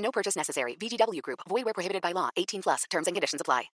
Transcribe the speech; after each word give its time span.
No 0.00 0.10
purchase 0.10 0.36
necessary. 0.36 0.76
VGW 0.76 1.22
Group. 1.22 1.40
Void 1.48 1.64
where 1.64 1.74
prohibited 1.74 2.02
by 2.02 2.12
law. 2.12 2.30
18 2.36 2.62
plus. 2.62 2.84
Terms 2.90 3.06
and 3.06 3.14
conditions 3.14 3.40
apply. 3.40 3.70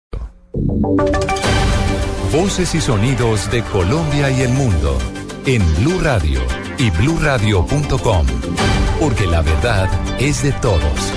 Voces 2.33 2.75
y 2.75 2.80
sonidos 2.80 3.51
de 3.51 3.62
Colombia 3.65 4.31
y 4.31 4.43
el 4.43 4.51
mundo 4.51 4.98
en 5.47 5.62
Blue 5.77 6.01
Radio 6.01 6.41
y 6.77 6.91
BlueRadio.com, 6.91 8.27
porque 9.01 9.27
la 9.27 9.43
verdad 9.43 9.89
es 10.20 10.43
de 10.43 10.53
todos. 10.53 11.12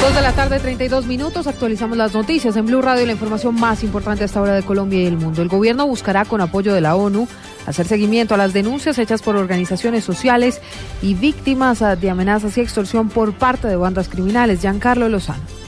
Dos 0.00 0.14
de 0.14 0.20
la 0.22 0.32
tarde, 0.32 0.58
32 0.58 1.06
minutos. 1.06 1.46
Actualizamos 1.46 1.96
las 1.96 2.12
noticias 2.14 2.56
en 2.56 2.66
Blue 2.66 2.82
Radio, 2.82 3.06
la 3.06 3.12
información 3.12 3.54
más 3.54 3.84
importante 3.84 4.24
hasta 4.24 4.38
ahora 4.38 4.54
de 4.54 4.62
Colombia 4.62 5.00
y 5.00 5.06
el 5.06 5.16
mundo. 5.16 5.42
El 5.42 5.48
gobierno 5.48 5.86
buscará, 5.86 6.24
con 6.24 6.40
apoyo 6.40 6.74
de 6.74 6.80
la 6.80 6.96
ONU, 6.96 7.28
hacer 7.66 7.86
seguimiento 7.86 8.34
a 8.34 8.38
las 8.38 8.52
denuncias 8.52 8.98
hechas 8.98 9.22
por 9.22 9.36
organizaciones 9.36 10.04
sociales 10.04 10.60
y 11.02 11.14
víctimas 11.14 11.80
de 11.80 12.10
amenazas 12.10 12.56
y 12.58 12.60
extorsión 12.60 13.08
por 13.08 13.32
parte 13.32 13.68
de 13.68 13.76
bandas 13.76 14.08
criminales. 14.08 14.60
Giancarlo 14.60 15.08
Lozano. 15.08 15.59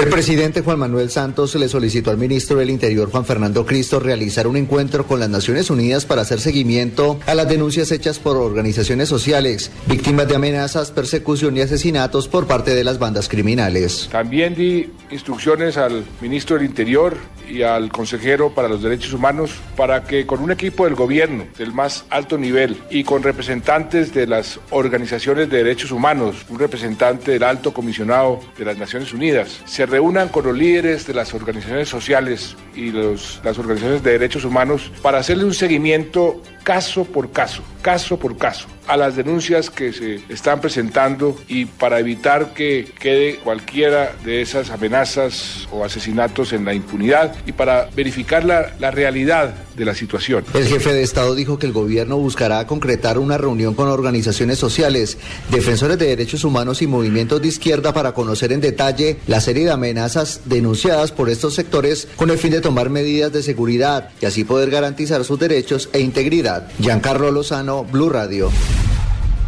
El 0.00 0.08
presidente 0.08 0.62
Juan 0.62 0.78
Manuel 0.78 1.10
Santos 1.10 1.54
le 1.54 1.68
solicitó 1.68 2.10
al 2.10 2.16
ministro 2.16 2.58
del 2.58 2.70
Interior 2.70 3.10
Juan 3.10 3.26
Fernando 3.26 3.66
Cristo 3.66 4.00
realizar 4.00 4.46
un 4.46 4.56
encuentro 4.56 5.06
con 5.06 5.20
las 5.20 5.28
Naciones 5.28 5.68
Unidas 5.68 6.06
para 6.06 6.22
hacer 6.22 6.40
seguimiento 6.40 7.20
a 7.26 7.34
las 7.34 7.46
denuncias 7.46 7.92
hechas 7.92 8.18
por 8.18 8.38
organizaciones 8.38 9.10
sociales, 9.10 9.70
víctimas 9.86 10.28
de 10.28 10.36
amenazas, 10.36 10.90
persecución 10.90 11.56
y 11.58 11.60
asesinatos 11.60 12.26
por 12.26 12.46
parte 12.46 12.74
de 12.74 12.84
las 12.84 12.98
bandas 12.98 13.28
criminales. 13.28 14.08
También 14.10 14.54
di 14.54 14.90
instrucciones 15.10 15.76
al 15.76 16.04
ministro 16.22 16.56
del 16.56 16.64
Interior 16.64 17.16
y 17.48 17.62
al 17.62 17.90
consejero 17.90 18.54
para 18.54 18.68
los 18.68 18.82
derechos 18.82 19.12
humanos 19.12 19.52
para 19.76 20.04
que 20.04 20.26
con 20.26 20.40
un 20.40 20.50
equipo 20.50 20.86
del 20.86 20.94
gobierno 20.94 21.44
del 21.58 21.72
más 21.72 22.06
alto 22.08 22.38
nivel 22.38 22.78
y 22.88 23.04
con 23.04 23.22
representantes 23.22 24.14
de 24.14 24.26
las 24.26 24.58
organizaciones 24.70 25.50
de 25.50 25.58
derechos 25.58 25.90
humanos, 25.90 26.46
un 26.48 26.58
representante 26.58 27.32
del 27.32 27.42
alto 27.42 27.74
comisionado 27.74 28.40
de 28.56 28.64
las 28.64 28.78
Naciones 28.78 29.12
Unidas, 29.12 29.60
se 29.66 29.81
reúnan 29.86 30.28
con 30.28 30.44
los 30.44 30.56
líderes 30.56 31.06
de 31.06 31.14
las 31.14 31.34
organizaciones 31.34 31.88
sociales 31.88 32.56
y 32.74 32.92
las 32.92 33.58
organizaciones 33.58 34.02
de 34.02 34.12
derechos 34.12 34.44
humanos 34.44 34.90
para 35.02 35.18
hacerle 35.18 35.44
un 35.44 35.54
seguimiento 35.54 36.42
caso 36.62 37.04
por 37.04 37.30
caso, 37.30 37.62
caso 37.82 38.18
por 38.18 38.36
caso, 38.36 38.66
a 38.86 38.96
las 38.96 39.16
denuncias 39.16 39.70
que 39.70 39.92
se 39.92 40.20
están 40.28 40.60
presentando 40.60 41.36
y 41.48 41.66
para 41.66 41.98
evitar 41.98 42.52
que 42.54 42.90
quede 42.98 43.36
cualquiera 43.36 44.14
de 44.24 44.42
esas 44.42 44.70
amenazas 44.70 45.68
o 45.70 45.84
asesinatos 45.84 46.52
en 46.52 46.64
la 46.64 46.74
impunidad 46.74 47.34
y 47.46 47.52
para 47.52 47.88
verificar 47.94 48.44
la, 48.44 48.72
la 48.78 48.90
realidad 48.90 49.54
de 49.76 49.84
la 49.84 49.94
situación. 49.94 50.44
El 50.54 50.66
jefe 50.66 50.92
de 50.92 51.02
Estado 51.02 51.34
dijo 51.34 51.58
que 51.58 51.66
el 51.66 51.72
gobierno 51.72 52.18
buscará 52.18 52.66
concretar 52.66 53.18
una 53.18 53.38
reunión 53.38 53.74
con 53.74 53.88
organizaciones 53.88 54.58
sociales, 54.58 55.18
defensores 55.50 55.98
de 55.98 56.06
derechos 56.06 56.44
humanos 56.44 56.82
y 56.82 56.86
movimientos 56.86 57.40
de 57.40 57.48
izquierda 57.48 57.92
para 57.92 58.12
conocer 58.12 58.52
en 58.52 58.60
detalle 58.60 59.18
la 59.26 59.40
serie 59.40 59.64
de 59.64 59.70
amenazas 59.70 60.42
denunciadas 60.44 61.12
por 61.12 61.30
estos 61.30 61.54
sectores 61.54 62.08
con 62.16 62.30
el 62.30 62.38
fin 62.38 62.50
de 62.50 62.60
tomar 62.60 62.90
medidas 62.90 63.32
de 63.32 63.42
seguridad 63.42 64.10
y 64.20 64.26
así 64.26 64.44
poder 64.44 64.70
garantizar 64.70 65.24
sus 65.24 65.38
derechos 65.38 65.88
e 65.92 66.00
integridad. 66.00 66.51
Giancarlo 66.78 67.30
Lozano, 67.30 67.84
Blue 67.84 68.10
Radio. 68.10 68.50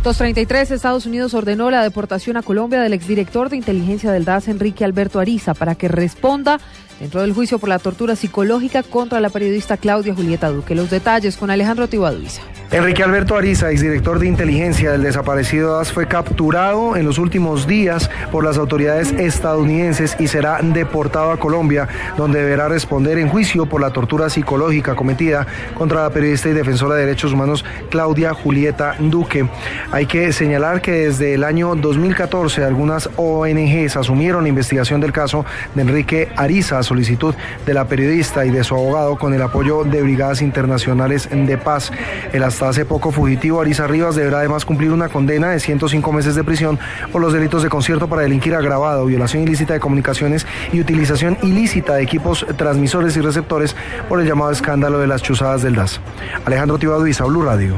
233 0.05 0.71
Estados 0.71 1.07
Unidos 1.07 1.33
ordenó 1.33 1.71
la 1.71 1.83
deportación 1.83 2.37
a 2.37 2.43
Colombia 2.43 2.83
del 2.83 2.93
exdirector 2.93 3.49
de 3.49 3.57
inteligencia 3.57 4.13
del 4.13 4.27
DAS, 4.27 4.49
Enrique 4.49 4.85
Alberto 4.85 5.19
Ariza, 5.19 5.55
para 5.55 5.75
que 5.77 5.89
responda 5.89 6.61
dentro 7.01 7.23
del 7.23 7.33
juicio 7.33 7.59
por 7.59 7.71
la 7.71 7.79
tortura 7.79 8.15
psicológica 8.15 8.83
contra 8.83 9.21
la 9.21 9.31
periodista 9.31 9.79
Claudia 9.79 10.15
Julieta 10.15 10.51
Duque. 10.51 10.75
Los 10.75 10.91
detalles 10.91 11.39
con 11.39 11.51
Alejandro 11.51 11.89
Tibaduiza. 11.89 12.43
Enrique 12.71 13.05
Alberto 13.05 13.37
Ariza, 13.37 13.71
exdirector 13.71 14.19
de 14.19 14.27
inteligencia 14.27 14.91
del 14.91 15.03
desaparecido 15.03 15.77
DAS, 15.77 15.93
fue 15.93 16.09
capturado 16.09 16.97
en 16.97 17.05
los 17.05 17.19
últimos 17.19 17.69
días 17.69 18.11
por 18.33 18.43
las 18.43 18.59
autoridades 18.59 19.13
estadounidenses 19.13 20.17
y 20.19 20.27
será 20.27 20.59
deportado 20.61 21.31
a 21.31 21.39
Colombia, 21.39 21.87
donde 22.17 22.41
deberá 22.41 22.69
responder 22.69 23.19
en 23.19 23.29
juicio 23.29 23.67
por 23.67 23.81
la 23.81 23.91
tortura 23.91 24.29
psicológica 24.29 24.97
cometida 24.97 25.47
contra 25.75 26.03
la 26.03 26.11
periodista 26.11 26.49
y 26.49 26.53
defensora 26.53 26.97
de 26.97 27.07
derechos 27.07 27.33
humanos 27.33 27.65
Claudia 27.91 28.35
Julieta 28.35 28.97
Duque. 28.99 29.47
Hay 29.93 30.07
que 30.07 30.33
señalar 30.33 30.81
que 30.81 30.93
desde 30.93 31.35
el 31.35 31.45
año 31.45 31.77
2014 31.77 32.65
algunas 32.65 33.09
ONGs 33.17 33.97
asumieron 33.97 34.43
la 34.43 34.49
investigación 34.49 35.01
del 35.01 35.13
caso 35.13 35.45
de 35.77 35.83
Enrique 35.83 36.29
Ariza 36.35 36.79
a 36.79 36.83
solicitud 36.83 37.35
de 37.65 37.75
la 37.75 37.87
periodista 37.87 38.45
y 38.45 38.51
de 38.51 38.65
su 38.65 38.75
abogado 38.75 39.17
con 39.17 39.33
el 39.33 39.43
apoyo 39.43 39.85
de 39.85 40.03
brigadas 40.03 40.43
internacionales 40.43 41.29
de 41.31 41.57
paz. 41.57 41.93
El 42.33 42.43
hasta 42.43 42.64
hace 42.69 42.85
poco 42.85 43.11
fugitivo 43.11 43.61
Ariza 43.61 43.87
Rivas 43.87 44.17
deberá 44.17 44.39
además 44.39 44.65
cumplir 44.65 44.93
una 44.93 45.09
condena 45.09 45.51
de 45.51 45.61
105 45.61 46.13
meses 46.13 46.35
de 46.35 46.45
prisión 46.45 46.79
por 47.13 47.21
los 47.21 47.33
delitos 47.33 47.63
de 47.63 47.69
concierto 47.69 48.09
para 48.09 48.23
delinquir 48.23 48.55
agravado, 48.55 49.07
violación 49.07 49.43
ilícita 49.43 49.75
de 49.75 49.81
comunicaciones 49.81 50.47
y 50.73 50.81
utilización 50.81 51.39
ilícita 51.43 51.95
de 51.95 52.03
equipos 52.03 52.47
transmisores 52.57 53.17
y 53.17 53.21
receptores 53.21 53.77
por 54.09 54.21
el 54.21 54.27
llamado 54.27 54.51
escándalo 54.51 54.99
de 54.99 55.07
las 55.07 55.23
chuzadas 55.23 55.63
del 55.63 55.75
DAS. 55.75 56.01
Alejandro 56.45 56.79
Tibaduiza, 56.79 57.25
Blue 57.25 57.43
Radio. 57.43 57.77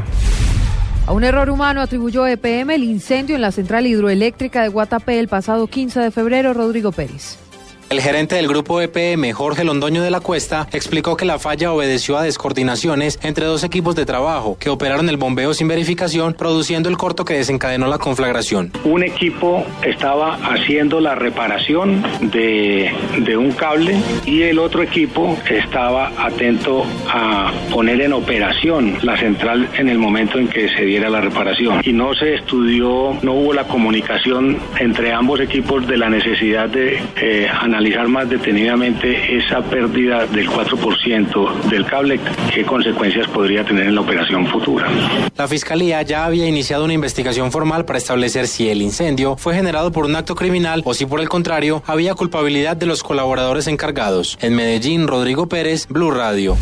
A 1.07 1.13
un 1.13 1.23
error 1.23 1.51
humano 1.51 1.81
atribuyó 1.81 2.27
EPM 2.27 2.71
el 2.71 2.83
incendio 2.83 3.37
en 3.37 3.43
la 3.43 3.53
central 3.53 3.87
hidroeléctrica 3.87 4.63
de 4.63 4.69
Guatapé 4.69 5.21
el 5.21 5.29
pasado 5.29 5.69
15 5.69 6.01
de 6.01 6.11
febrero, 6.11 6.53
Rodrigo 6.53 6.91
Pérez. 6.91 7.46
El 7.89 8.01
gerente 8.01 8.35
del 8.35 8.49
grupo 8.49 8.81
EPM, 8.81 9.31
Jorge 9.33 9.63
Londoño 9.63 10.03
de 10.03 10.11
la 10.11 10.19
Cuesta, 10.19 10.67
explicó 10.73 11.17
que 11.17 11.25
la 11.25 11.39
falla 11.39 11.73
obedeció 11.73 12.19
a 12.19 12.23
descoordinaciones 12.23 13.21
entre 13.23 13.47
dos 13.47 13.63
equipos 13.63 13.95
de 13.95 14.05
trabajo 14.05 14.57
que 14.59 14.71
operaron 14.71 15.09
el 15.09 15.17
bombeo 15.17 15.55
sin 15.55 15.69
verificación, 15.69 16.35
produciendo 16.35 16.89
el 16.89 16.97
corto 16.97 17.25
que 17.25 17.35
desencadenó 17.35 17.87
la 17.87 17.99
conflagración. 17.99 18.73
Un 18.83 19.05
equipo 19.05 19.65
estaba 19.85 20.35
haciendo 20.35 20.99
la 20.99 21.15
reparación 21.15 22.03
de, 22.23 22.91
de 23.19 23.37
un 23.37 23.53
cable 23.53 23.97
y 24.25 24.43
el 24.43 24.59
otro 24.59 24.83
equipo 24.83 25.39
estaba 25.49 26.11
atento 26.19 26.85
a 27.09 27.53
poner 27.71 28.01
en 28.01 28.15
operación 28.15 28.99
la 29.03 29.17
central 29.17 29.69
en 29.79 29.89
el 29.89 29.99
momento 29.99 30.41
en 30.41 30.49
que 30.49 30.69
se 30.71 30.83
diera 30.83 31.09
la 31.09 31.21
reparación. 31.21 31.83
Y 31.85 31.93
no 31.93 32.15
se 32.15 32.35
estudió, 32.35 33.17
no 33.23 33.35
hubo 33.35 33.55
la 33.55 33.69
comunicación 33.69 34.59
entre 34.81 35.13
ambos 35.13 35.39
equipos 35.39 35.87
de 35.87 35.97
la 35.97 36.11
necesidad 36.11 36.69
de 36.69 37.01
eh, 37.15 37.47
analizar 37.49 37.76
más 38.09 38.29
detenidamente 38.29 39.37
esa 39.37 39.61
pérdida 39.63 40.27
del 40.27 40.49
4% 40.49 41.63
del 41.69 41.85
cable, 41.85 42.21
qué 42.53 42.65
consecuencias 42.65 43.29
podría 43.29 43.65
tener 43.65 43.87
en 43.87 43.95
la 43.95 44.01
operación 44.01 44.47
futura. 44.47 44.89
La 45.37 45.49
Fiscalía 45.49 46.03
ya 46.03 46.25
había 46.25 46.47
iniciado 46.47 46.85
una 46.85 46.95
investigación 46.95 47.53
formal 47.53 47.85
para 47.85 47.99
establecer 47.99 48.47
si 48.47 48.69
el 48.69 48.83
incendio 48.83 49.37
fue 49.37 49.55
generado 49.55 49.93
por 49.93 50.05
un 50.05 50.17
acto 50.17 50.35
criminal 50.35 50.83
o 50.85 50.95
si 50.95 51.07
por 51.07 51.21
el 51.21 51.29
contrario 51.29 51.83
había 51.87 52.15
culpabilidad 52.15 52.77
de 52.77 52.87
los 52.87 53.03
colaboradores 53.03 53.67
encargados. 53.67 54.39
En 54.41 54.55
Medellín, 54.55 55.07
Rodrigo 55.07 55.49
Pérez, 55.49 55.87
Blue 55.89 56.11
Radio. 56.11 56.57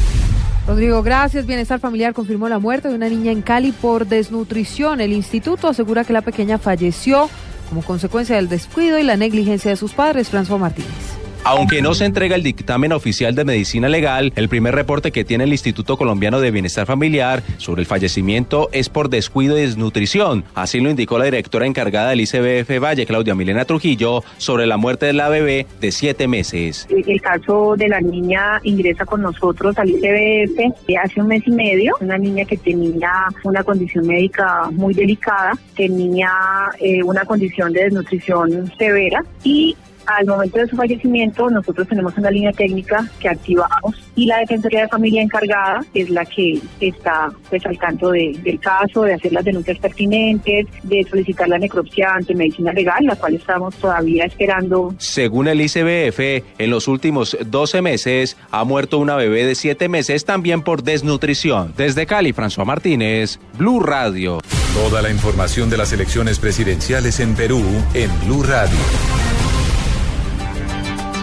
Rodrigo, 0.67 1.03
gracias. 1.03 1.47
Bienestar 1.47 1.79
Familiar 1.79 2.15
confirmó 2.15 2.49
la 2.49 2.59
muerte 2.59 2.89
de 2.89 2.95
una 2.95 3.09
niña 3.09 3.33
en 3.33 3.43
Cali 3.43 3.73
por 3.73 4.07
desnutrición. 4.07 5.01
El 5.01 5.13
instituto 5.13 5.69
asegura 5.69 6.05
que 6.05 6.15
la 6.15 6.23
pequeña 6.23 6.59
falleció 6.59 7.29
como 7.75 7.85
consecuencia 7.85 8.37
del 8.37 8.49
descuido 8.49 9.01
y 9.01 9.03
la 9.03 9.17
negligencia 9.17 9.73
de 9.73 9.77
sus 9.77 9.95
padres, 9.95 10.31
François 10.31 10.61
Martínez. 10.61 11.24
Aunque 11.47 11.83
no 11.83 11.93
se 11.93 12.07
entrega 12.07 12.37
el 12.37 12.43
dictamen 12.43 12.93
oficial 12.93 13.35
de 13.35 13.45
medicina 13.45 13.91
legal, 13.91 14.33
el 14.35 14.49
primer 14.49 14.75
reporte 14.75 15.13
que 15.13 15.25
tiene 15.25 15.45
el 15.45 15.53
Instituto 15.53 15.99
Colombiano 15.99 16.41
de 16.41 16.51
Bienestar 16.51 16.87
Familiar 16.87 17.43
sobre 17.59 17.83
el 17.83 17.87
fallecimiento 17.87 18.71
es 18.73 18.89
por 18.89 19.11
descuido 19.11 19.59
y 19.59 19.61
desnutrición. 19.61 20.45
Así 20.55 20.81
lo 20.81 20.89
indicó 20.89 21.19
la 21.19 21.27
directora 21.27 21.67
encargada 21.67 22.09
del 22.09 22.23
ICBF 22.23 22.83
Valle, 22.83 23.05
Claudia 23.05 23.35
Milena 23.35 23.67
Trujillo, 23.67 24.25
sobre 24.39 24.67
la 24.67 24.79
muerte 24.79 25.05
de 25.05 25.13
la 25.13 25.29
bebé 25.29 25.67
de 25.83 25.93
siete 25.93 26.29
meses. 26.29 26.87
El 26.89 27.21
caso 27.21 27.75
de 27.77 27.89
la 27.89 28.01
niña 28.01 28.59
ingresa 28.63 29.05
con 29.05 29.21
nosotros 29.21 29.77
al 29.77 29.91
ICBF 29.91 30.97
hace 30.99 31.21
un 31.21 31.27
mes 31.27 31.43
y 31.47 31.51
medio. 31.51 31.95
Una 32.01 32.17
niña 32.17 32.47
que 32.47 32.57
tenía 32.57 33.13
una 33.43 33.63
condición 33.63 34.07
médica 34.07 34.71
muy 34.73 34.95
delicada, 34.95 35.53
tenía 35.77 36.33
eh, 36.81 37.03
una 37.03 37.27
condición 37.27 37.71
de 37.75 37.85
desnutrición 37.85 38.73
severa 38.79 39.23
y 39.43 39.77
Al 40.07 40.27
momento 40.27 40.59
de 40.59 40.67
su 40.67 40.77
fallecimiento, 40.77 41.49
nosotros 41.51 41.89
tenemos 41.89 42.17
una 42.17 42.31
línea 42.31 42.53
técnica 42.53 43.09
que 43.21 43.29
activamos 43.29 43.95
y 44.17 44.27
la 44.27 44.39
Defensoría 44.39 44.83
de 44.83 44.89
Familia 44.89 45.23
encargada 45.23 45.81
es 45.95 46.11
la 46.11 46.25
que 46.25 46.61
está 46.81 47.31
pues 47.49 47.65
al 47.67 47.79
tanto 47.79 48.11
de, 48.11 48.39
del 48.43 48.61
caso, 48.61 49.03
de 49.03 49.15
hacer 49.15 49.33
las 49.33 49.45
denuncias 49.45 49.79
pertinentes, 49.79 50.67
de 50.83 51.05
solicitar 51.05 51.49
la 51.49 51.59
necropsia 51.59 52.15
ante 52.15 52.35
medicina 52.35 52.73
legal, 52.73 53.05
la 53.05 53.17
cual 53.17 53.35
estamos 53.35 53.75
todavía 53.77 54.25
esperando. 54.25 54.95
Según 54.99 55.49
el 55.49 55.61
ICBF, 55.61 56.45
en 56.59 56.71
los 56.71 56.89
últimos 56.89 57.37
12 57.45 57.83
meses 57.83 58.37
ha 58.51 58.65
muerto 58.65 58.99
una 58.99 59.17
bebé 59.17 59.45
de 59.45 59.55
7 59.55 59.89
meses 59.89 60.25
también 60.25 60.63
por 60.63 60.83
desnutrición. 60.83 61.73
Desde 61.77 62.07
Cali, 62.07 62.33
François 62.33 62.67
Martínez, 62.67 63.39
Blue 63.59 63.81
Radio. 63.81 64.41
Toda 64.75 65.03
la 65.03 65.11
información 65.11 65.71
de 65.71 65.77
las 65.77 65.93
elecciones 65.93 66.39
presidenciales 66.39 67.21
en 67.21 67.35
Perú 67.35 67.63
en 67.95 68.11
Blue 68.27 68.43
Radio. 68.43 68.79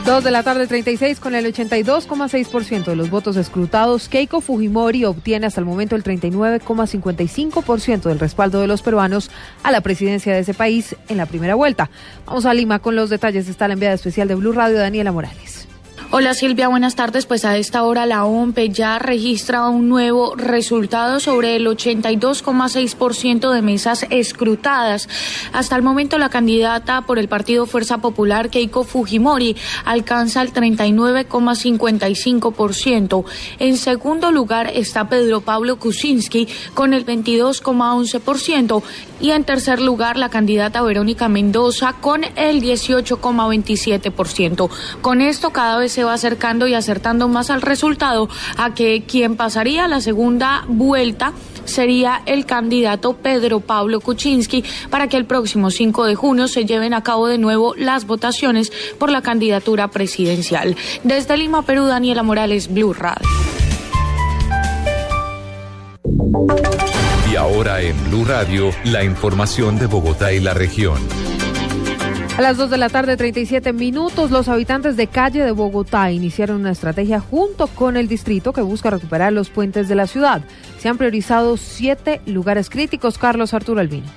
2 0.06 0.24
de 0.24 0.32
la 0.32 0.42
tarde 0.42 0.66
36 0.66 1.20
con 1.20 1.36
el 1.36 1.46
82,6% 1.54 2.86
de 2.86 2.96
los 2.96 3.12
votos 3.12 3.38
escrutados, 3.38 4.10
Keiko 4.10 4.42
Fujimori 4.42 5.06
obtiene 5.06 5.46
hasta 5.46 5.60
el 5.60 5.66
momento 5.66 5.96
el 5.96 6.04
39,55% 6.04 8.02
del 8.02 8.18
respaldo 8.18 8.62
de 8.62 8.68
los 8.68 8.82
peruanos 8.82 9.30
a 9.62 9.72
la 9.72 9.82
presidencia 9.82 10.34
de 10.34 10.40
ese 10.40 10.56
país 10.56 10.96
en 11.08 11.18
la 11.18 11.28
primera 11.28 11.54
vuelta. 11.54 11.92
Vamos 12.26 12.48
a 12.48 12.54
Lima 12.54 12.80
con 12.80 12.96
los 12.96 13.12
detalles. 13.12 13.48
Está 13.48 13.68
la 13.68 13.76
enviada 13.76 13.94
especial 13.94 14.28
de 14.28 14.36
Blue 14.36 14.54
Radio, 14.54 14.80
Daniela 14.80 15.12
Morales. 15.12 15.71
Hola 16.14 16.34
Silvia, 16.34 16.68
buenas 16.68 16.96
tardes. 16.96 17.26
Pues 17.26 17.46
a 17.46 17.56
esta 17.56 17.84
hora 17.84 18.06
la 18.06 18.26
OMPE 18.26 18.72
ya 18.72 19.00
registra 19.00 19.70
un 19.70 19.88
nuevo 19.88 20.36
resultado 20.36 21.22
sobre 21.22 21.56
el 21.56 21.66
82,6% 21.66 23.50
de 23.50 23.62
mesas 23.62 24.06
escrutadas. 24.10 25.08
Hasta 25.54 25.78
el 25.78 25.84
momento 25.84 26.18
la 26.18 26.28
candidata 26.28 27.04
por 27.04 27.18
el 27.18 27.30
Partido 27.30 27.66
Fuerza 27.66 28.00
Popular, 28.00 28.50
Keiko 28.50 28.84
Fujimori, 28.84 29.56
alcanza 29.86 30.42
el 30.42 30.52
39,55%. 30.52 33.24
En 33.60 33.78
segundo 33.78 34.34
lugar 34.34 34.70
está 34.76 35.08
Pedro 35.08 35.40
Pablo 35.40 35.80
Kuczynski 35.80 36.46
con 36.74 36.94
el 36.94 37.06
22,11% 37.06 38.84
y 39.22 39.32
en 39.32 39.44
tercer 39.44 39.80
lugar 39.80 40.18
la 40.18 40.30
candidata 40.30 40.82
Verónica 40.82 41.30
Mendoza 41.30 41.94
con 41.94 42.24
el 42.36 42.62
18,27%. 42.62 44.70
Con 45.02 45.22
esto 45.22 45.52
cada 45.52 45.78
vez 45.78 45.92
se 45.92 46.04
va 46.04 46.14
acercando 46.14 46.68
y 46.68 46.74
acertando 46.74 47.28
más 47.28 47.50
al 47.50 47.62
resultado 47.62 48.30
a 48.58 48.74
que 48.74 49.04
quien 49.04 49.36
pasaría 49.36 49.88
la 49.88 50.02
segunda 50.02 50.66
vuelta 50.68 51.34
sería 51.66 52.22
el 52.26 52.46
candidato 52.46 53.14
Pedro 53.14 53.60
Pablo 53.60 54.02
Kuczynski 54.02 54.64
para 54.90 55.08
que 55.08 55.18
el 55.18 55.26
próximo 55.26 55.70
5 55.70 56.06
de 56.06 56.16
junio 56.16 56.48
se 56.48 56.66
lleven 56.66 56.94
a 56.94 57.04
cabo 57.04 57.28
de 57.28 57.38
nuevo 57.38 57.76
las 57.76 58.08
votaciones 58.08 58.72
por 58.98 59.12
la 59.12 59.22
candidatura 59.22 59.90
presidencial. 59.90 60.76
Desde 61.04 61.38
Lima, 61.38 61.62
Perú, 61.62 61.86
Daniela 61.86 62.24
Morales, 62.24 62.74
Blue 62.74 62.94
Radio. 62.94 63.28
Y 67.32 67.38
ahora 67.38 67.80
en 67.80 67.96
Blue 68.10 68.26
Radio, 68.26 68.72
la 68.84 69.06
información 69.06 69.80
de 69.80 69.86
Bogotá 69.86 70.34
y 70.34 70.42
la 70.42 70.54
región. 70.54 70.98
A 72.38 72.42
las 72.42 72.58
2 72.58 72.70
de 72.70 72.78
la 72.78 72.90
tarde, 72.90 73.16
37 73.16 73.72
minutos, 73.72 74.32
los 74.32 74.50
habitantes 74.50 74.98
de 74.98 75.08
calle 75.08 75.42
de 75.42 75.52
Bogotá 75.52 76.12
iniciaron 76.12 76.58
una 76.58 76.72
estrategia 76.72 77.22
junto 77.22 77.68
con 77.68 77.96
el 77.96 78.10
distrito 78.10 78.52
que 78.52 78.60
busca 78.60 78.90
recuperar 78.90 79.32
los 79.32 79.50
puentes 79.50 79.88
de 79.88 79.96
la 79.96 80.08
ciudad. 80.08 80.42
Se 80.78 80.90
han 80.90 80.98
priorizado 80.98 81.56
siete 81.56 82.20
lugares 82.26 82.70
críticos. 82.70 83.18
Carlos 83.18 83.54
Arturo 83.54 83.80
Albino. 83.80 84.08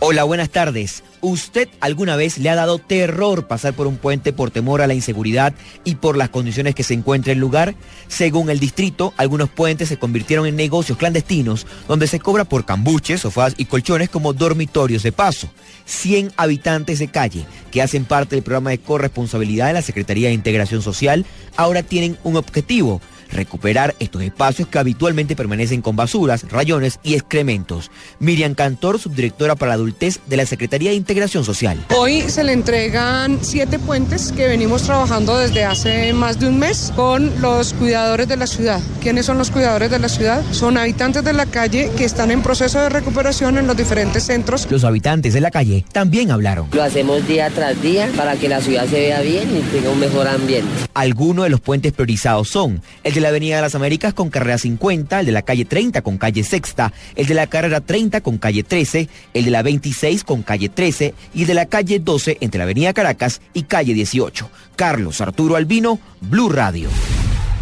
Hola, 0.00 0.24
buenas 0.24 0.50
tardes. 0.50 1.04
¿Usted 1.20 1.68
alguna 1.80 2.14
vez 2.14 2.38
le 2.38 2.48
ha 2.48 2.54
dado 2.54 2.78
terror 2.78 3.48
pasar 3.48 3.74
por 3.74 3.86
un 3.86 3.96
puente 3.96 4.32
por 4.32 4.50
temor 4.50 4.82
a 4.82 4.86
la 4.86 4.94
inseguridad 4.94 5.52
y 5.84 5.96
por 5.96 6.16
las 6.16 6.28
condiciones 6.28 6.74
que 6.74 6.84
se 6.84 6.94
encuentra 6.94 7.32
el 7.32 7.40
lugar? 7.40 7.74
Según 8.06 8.50
el 8.50 8.60
distrito, 8.60 9.12
algunos 9.16 9.48
puentes 9.48 9.88
se 9.88 9.98
convirtieron 9.98 10.46
en 10.46 10.54
negocios 10.54 10.96
clandestinos 10.96 11.66
donde 11.88 12.06
se 12.06 12.20
cobra 12.20 12.44
por 12.44 12.64
cambuches, 12.64 13.22
sofás 13.22 13.54
y 13.56 13.64
colchones 13.64 14.10
como 14.10 14.32
dormitorios 14.32 15.02
de 15.02 15.12
paso. 15.12 15.48
100 15.86 16.32
habitantes 16.36 17.00
de 17.00 17.08
calle 17.08 17.46
que 17.72 17.82
hacen 17.82 18.04
parte 18.04 18.36
del 18.36 18.44
programa 18.44 18.70
de 18.70 18.78
corresponsabilidad 18.78 19.68
de 19.68 19.72
la 19.72 19.82
Secretaría 19.82 20.28
de 20.28 20.34
Integración 20.34 20.82
Social 20.82 21.26
ahora 21.56 21.82
tienen 21.82 22.16
un 22.22 22.36
objetivo 22.36 23.00
recuperar 23.30 23.94
estos 23.98 24.22
espacios 24.22 24.68
que 24.68 24.78
habitualmente 24.78 25.36
permanecen 25.36 25.82
con 25.82 25.96
basuras, 25.96 26.44
rayones 26.50 27.00
y 27.02 27.14
excrementos. 27.14 27.90
Miriam 28.18 28.54
Cantor, 28.54 28.98
subdirectora 28.98 29.54
para 29.54 29.70
la 29.70 29.74
adultez 29.74 30.20
de 30.26 30.36
la 30.36 30.46
Secretaría 30.46 30.90
de 30.90 30.96
Integración 30.96 31.44
Social. 31.44 31.84
Hoy 31.96 32.22
se 32.22 32.44
le 32.44 32.52
entregan 32.52 33.38
siete 33.42 33.78
puentes 33.78 34.32
que 34.32 34.48
venimos 34.48 34.82
trabajando 34.82 35.38
desde 35.38 35.64
hace 35.64 36.12
más 36.12 36.38
de 36.38 36.48
un 36.48 36.58
mes 36.58 36.92
con 36.96 37.40
los 37.40 37.72
cuidadores 37.74 38.28
de 38.28 38.36
la 38.36 38.46
ciudad. 38.46 38.80
¿Quiénes 39.00 39.26
son 39.26 39.38
los 39.38 39.50
cuidadores 39.50 39.90
de 39.90 39.98
la 39.98 40.08
ciudad? 40.08 40.42
Son 40.52 40.76
habitantes 40.76 41.24
de 41.24 41.32
la 41.32 41.46
calle 41.46 41.90
que 41.96 42.04
están 42.04 42.30
en 42.30 42.42
proceso 42.42 42.80
de 42.80 42.88
recuperación 42.88 43.58
en 43.58 43.66
los 43.66 43.76
diferentes 43.76 44.24
centros. 44.24 44.66
Los 44.70 44.84
habitantes 44.84 45.34
de 45.34 45.40
la 45.40 45.50
calle 45.50 45.84
también 45.92 46.30
hablaron. 46.30 46.68
Lo 46.72 46.82
hacemos 46.82 47.26
día 47.26 47.50
tras 47.50 47.80
día 47.82 48.10
para 48.16 48.36
que 48.36 48.48
la 48.48 48.60
ciudad 48.60 48.86
se 48.86 49.00
vea 49.00 49.20
bien 49.20 49.56
y 49.56 49.60
tenga 49.72 49.90
un 49.90 50.00
mejor 50.00 50.28
ambiente. 50.28 50.68
Algunos 50.94 51.44
de 51.44 51.50
los 51.50 51.60
puentes 51.60 51.92
priorizados 51.92 52.48
son 52.48 52.82
el 53.04 53.14
de 53.18 53.22
la 53.22 53.30
Avenida 53.30 53.56
de 53.56 53.62
las 53.62 53.74
Américas 53.74 54.14
con 54.14 54.30
carrera 54.30 54.58
50, 54.58 55.20
el 55.20 55.26
de 55.26 55.32
la 55.32 55.42
calle 55.42 55.64
30 55.64 56.02
con 56.02 56.18
calle 56.18 56.44
Sexta, 56.44 56.92
el 57.16 57.26
de 57.26 57.34
la 57.34 57.48
carrera 57.48 57.80
30 57.80 58.20
con 58.20 58.38
calle 58.38 58.62
13, 58.62 59.08
el 59.34 59.44
de 59.44 59.50
la 59.50 59.62
26 59.62 60.22
con 60.22 60.42
calle 60.42 60.68
13 60.68 61.14
y 61.34 61.40
el 61.42 61.48
de 61.48 61.54
la 61.54 61.66
calle 61.66 61.98
12 61.98 62.38
entre 62.40 62.58
la 62.58 62.64
Avenida 62.64 62.92
Caracas 62.92 63.40
y 63.54 63.64
calle 63.64 63.92
18. 63.92 64.48
Carlos 64.76 65.20
Arturo 65.20 65.56
Albino, 65.56 65.98
Blue 66.20 66.48
Radio. 66.48 66.88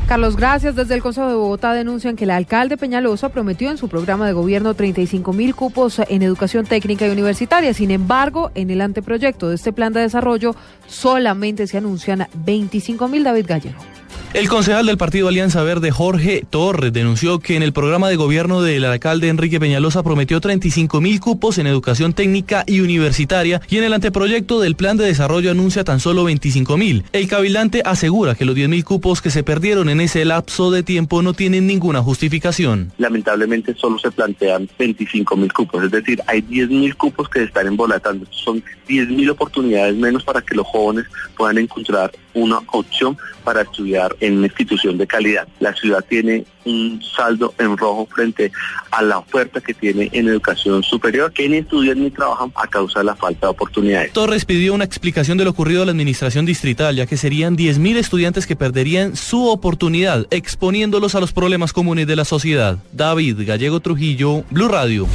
Carlos, 0.07 0.37
gracias. 0.37 0.77
Desde 0.77 0.95
el 0.95 1.03
Consejo 1.03 1.29
de 1.29 1.35
Bogotá 1.35 1.73
denuncian 1.73 2.17
que 2.17 2.25
el 2.25 2.31
alcalde 2.31 2.77
Peñalosa 2.77 3.31
prometió 3.31 3.71
en 3.71 3.79
su 3.79 3.89
programa 3.89 4.27
de 4.27 4.35
gobierno 4.35 4.75
35 4.75 5.33
mil 5.33 5.55
cupos 5.55 6.01
en 6.07 6.23
educación 6.23 6.67
técnica 6.67 7.09
y 7.09 7.11
universitaria. 7.11 7.73
Sin 7.73 7.91
embargo, 7.91 8.51
en 8.55 8.69
el 8.69 8.83
anteproyecto 8.83 9.49
de 9.49 9.55
este 9.55 9.73
plan 9.73 9.95
de 9.95 10.01
desarrollo 10.01 10.55
solamente 10.87 11.67
se 11.67 11.79
anuncian 11.79 12.29
25 12.45 13.09
mil. 13.09 13.25
David 13.25 13.47
Gallego. 13.49 13.96
El 14.37 14.51
concejal 14.51 14.85
del 14.85 14.99
Partido 14.99 15.29
Alianza 15.29 15.63
Verde, 15.63 15.91
Jorge 15.91 16.45
Torres, 16.51 16.93
denunció 16.93 17.39
que 17.39 17.57
en 17.57 17.63
el 17.63 17.73
programa 17.73 18.11
de 18.11 18.17
gobierno 18.17 18.61
del 18.61 18.85
alcalde 18.85 19.31
Enrique 19.31 19.59
Peñalosa 19.59 20.03
prometió 20.03 20.43
35 20.43 21.01
mil 21.01 21.21
cupos 21.21 21.57
en 21.57 21.67
educación 21.67 22.13
técnica 22.13 22.63
y 22.67 22.81
universitaria 22.81 23.63
y 23.71 23.79
en 23.79 23.85
el 23.85 23.95
anteproyecto 23.95 24.61
del 24.61 24.77
plan 24.77 24.99
de 24.99 25.07
desarrollo 25.07 25.51
anuncia 25.51 25.85
tan 25.85 26.01
solo 26.01 26.23
25 26.25 26.77
mil. 26.77 27.05
El 27.15 27.29
cabilante 27.29 27.81
asegura 27.83 28.35
que 28.35 28.45
los 28.45 28.55
10 28.55 28.69
mil 28.69 28.85
cupos 28.85 29.23
que 29.23 29.31
se 29.31 29.43
perdieron 29.43 29.89
en 29.89 30.03
ese 30.03 30.23
lapso 30.27 30.71
de 30.71 30.83
tiempo 30.83 31.23
no 31.23 31.33
tienen 31.33 31.67
ninguna 31.67 32.03
justificación. 32.03 32.93
Lamentablemente 32.99 33.75
solo 33.75 33.99
se 33.99 34.11
plantean 34.11 34.69
25 34.79 35.35
mil 35.35 35.51
cupos, 35.51 35.85
es 35.85 35.91
decir, 35.91 36.23
hay 36.27 36.43
10 36.43 36.69
mil 36.69 36.95
cupos 36.95 37.31
que 37.31 37.43
están 37.43 37.69
embolatando. 37.69 38.27
Son 38.33 38.63
10 38.87 39.09
mil 39.09 39.31
oportunidades 39.31 39.97
menos 39.97 40.25
para 40.25 40.43
que 40.43 40.55
los 40.55 40.67
jóvenes 40.67 41.07
puedan 41.39 41.57
encontrar 41.57 42.13
una 42.37 42.61
opción 42.73 43.17
para 43.43 43.63
estudiar 43.63 44.15
en 44.21 44.39
una 44.39 44.47
institución 44.47 44.99
de 44.99 45.07
calidad. 45.07 45.49
La 45.59 45.73
ciudad 45.75 46.05
tiene 46.07 46.45
un 46.65 47.01
saldo 47.17 47.55
en 47.59 47.77
rojo 47.77 48.07
frente 48.07 48.53
a 48.91 49.03
la 49.03 49.19
oferta 49.19 49.61
que 49.61 49.73
tiene 49.73 50.11
en 50.13 50.29
educación 50.29 50.83
superior, 50.83 51.33
que 51.33 51.49
ni 51.49 51.59
estudian 51.59 52.03
ni 52.03 52.11
trabajan 52.11 52.53
a 52.57 52.67
causa 52.67 53.01
de 53.01 53.07
la 53.07 53.17
falta 53.17 53.47
de 53.47 53.51
oportunidades. 53.53 54.13
Torres 54.13 54.45
pidió 54.45 54.75
una 54.75 54.85
explicación 54.85 55.39
de 55.39 55.45
lo 55.45 55.51
ocurrido 55.51 55.83
a 55.83 55.87
la 55.87 55.93
administración 55.93 56.45
distrital, 56.45 56.97
ya 56.97 57.07
que 57.07 57.17
serían 57.17 57.57
10.000 57.57 57.97
estudiantes 57.97 58.47
que 58.47 58.57
perderían 58.57 59.17
su 59.17 59.49
oportunidad, 59.49 60.27
exponiéndolos 60.31 61.15
a 61.15 61.21
los 61.21 61.33
problemas 61.33 61.73
comunes 61.73 62.07
de 62.07 62.17
la 62.17 62.25
sociedad. 62.25 62.79
David 62.93 63.47
Gallego 63.47 63.81
Trujillo, 63.81 64.45
Blue 64.51 64.69
Radio. 64.69 65.07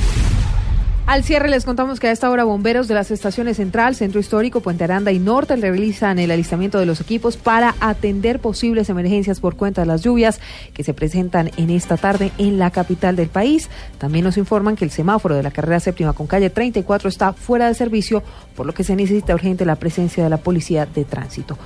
Al 1.12 1.26
cierre 1.26 1.50
les 1.50 1.66
contamos 1.66 2.00
que 2.00 2.08
a 2.08 2.12
esta 2.14 2.30
hora 2.30 2.46
bomberos 2.46 2.88
de 2.88 2.94
las 2.94 3.12
estaciones 3.12 3.58
Central, 3.58 3.96
Centro 3.96 4.22
Histórico, 4.22 4.62
Puente 4.62 4.86
Aranda 4.86 5.12
y 5.12 5.20
Norte 5.20 5.58
realizan 5.58 6.20
el 6.20 6.32
alistamiento 6.32 6.80
de 6.80 6.86
los 6.86 7.02
equipos 7.02 7.36
para 7.36 7.76
atender 7.82 8.40
posibles 8.40 8.88
emergencias 8.88 9.42
por 9.42 9.58
cuenta 9.58 9.82
de 9.82 9.88
las 9.88 10.04
lluvias 10.04 10.40
que 10.74 10.86
se 10.86 10.94
presentan 10.94 11.52
en 11.58 11.70
esta 11.70 11.98
tarde 11.98 12.32
en 12.38 12.58
la 12.58 12.72
capital 12.72 13.18
del 13.18 13.28
país. 13.28 13.70
También 13.98 14.24
nos 14.24 14.38
informan 14.38 14.78
que 14.78 14.86
el 14.86 14.92
semáforo 14.92 15.36
de 15.36 15.44
la 15.44 15.52
carrera 15.52 15.82
séptima 15.82 16.14
con 16.14 16.28
calle 16.28 16.50
34 16.50 17.10
está 17.10 17.34
fuera 17.34 17.68
de 17.68 17.74
servicio, 17.74 18.24
por 18.56 18.66
lo 18.66 18.74
que 18.74 18.86
se 18.86 18.96
necesita 18.96 19.34
urgente 19.34 19.66
la 19.66 19.76
presencia 19.76 20.24
de 20.24 20.30
la 20.30 20.38
policía 20.38 20.86
de 20.86 21.04
tránsito. 21.04 21.58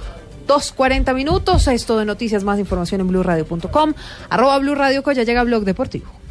2.40 0.48 1.14
minutos, 1.14 1.68
esto 1.68 2.00
de 2.00 2.06
noticias, 2.06 2.44
más 2.44 2.58
información 2.58 3.00
en 3.02 3.10
blueradio.com, 3.10 3.94
arroba 4.28 4.58
Blue 4.58 4.74
Radio, 4.74 5.04
ya 5.14 5.22
llega 5.22 5.44
Blog 5.44 5.66
Deportivo. 5.66 6.25